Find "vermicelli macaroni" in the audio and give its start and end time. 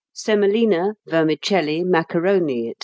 1.05-2.71